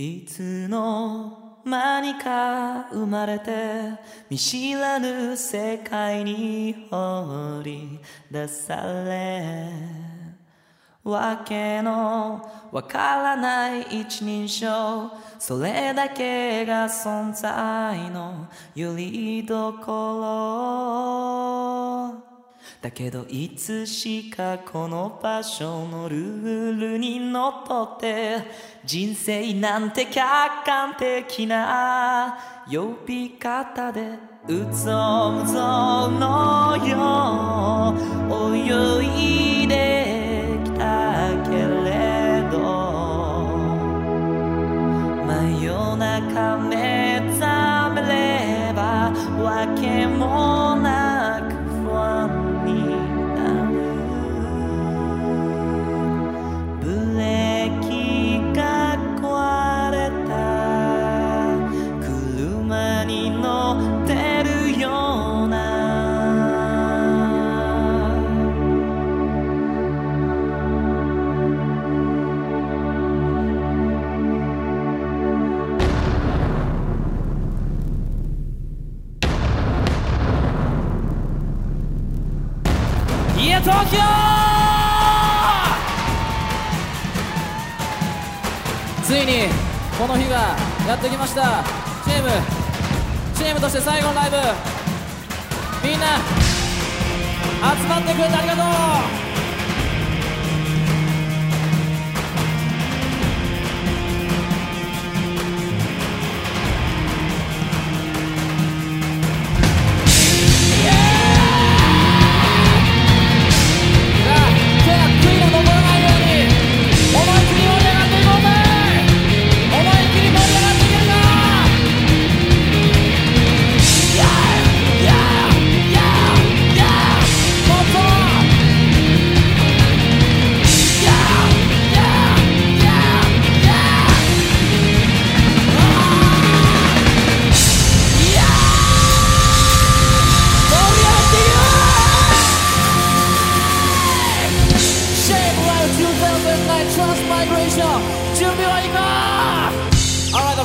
[0.00, 3.50] いつの間にか生まれて
[4.30, 7.98] 見知らぬ世界に放り
[8.30, 9.68] 出され。
[11.02, 15.10] わけのわからない一人称。
[15.36, 18.46] それだけが存在の
[18.76, 19.82] よりどこ
[22.22, 22.27] ろ。
[22.80, 28.38] だけどいつしかこの場所のルールにのっとって
[28.84, 32.38] 人生なんて客観的な
[32.70, 34.10] 呼び方で
[34.46, 37.94] うぞうぞのよ
[38.30, 39.47] う泳い
[83.90, 83.98] 京
[89.04, 89.48] ついに
[89.98, 91.64] この日がやってきました。
[92.04, 92.28] チーム
[93.34, 94.36] チームとして最後のライブ。
[95.88, 96.06] みんな
[97.76, 98.62] 集まってくれてありがと
[99.24, 99.27] う。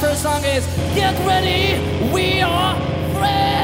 [0.00, 1.78] First song is Get Ready,
[2.10, 2.74] We Are
[3.12, 3.59] Free!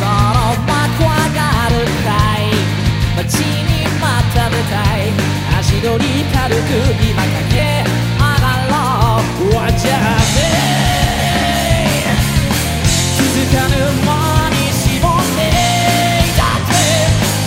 [0.00, 0.16] そろそろ
[0.64, 2.08] 幕上がるか
[2.40, 2.48] い
[3.16, 5.12] 街にまた舞台
[5.58, 6.58] 足取り軽く
[7.04, 7.84] 今駆け
[8.16, 8.80] 上がろ
[9.20, 10.24] う Watch out
[13.14, 13.76] 気づかぬ
[14.08, 14.08] 間
[14.48, 16.72] に絞っていたって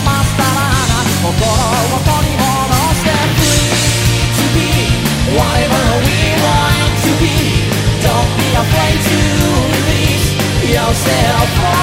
[0.06, 0.62] まっさら
[0.94, 2.46] な心を取り戻
[2.94, 4.70] して Free to be
[5.34, 7.26] whatever we want to be
[8.06, 9.18] Don't be afraid to
[9.74, 10.30] release
[10.70, 11.83] yourself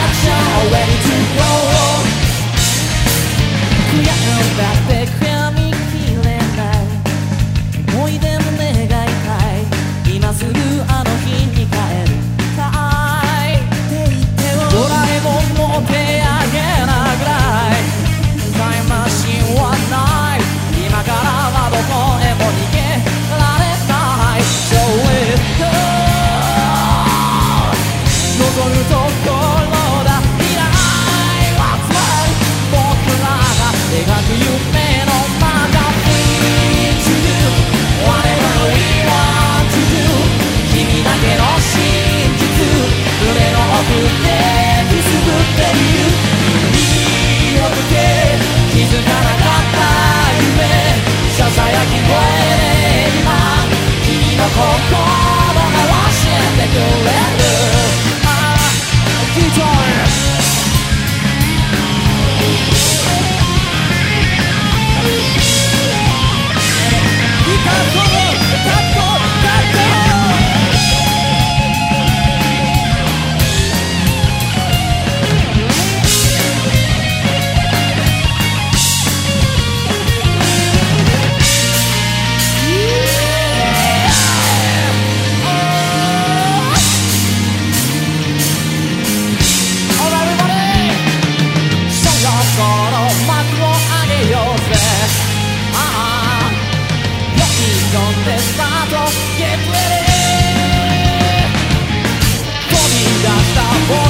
[103.53, 104.00] stop.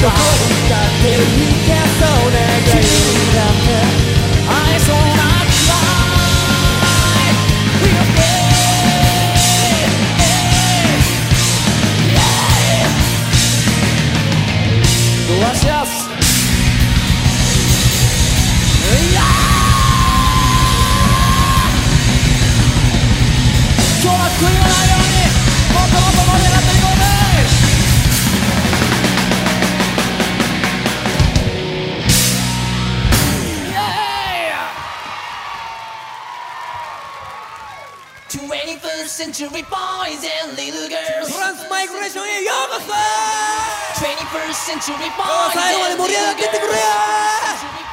[0.00, 1.57] Basta de mí
[38.28, 41.32] 21st century boys and little girls.
[41.32, 42.84] Transmigration y yoga.
[43.96, 45.56] 21st century boys.
[45.56, 47.87] and little girls.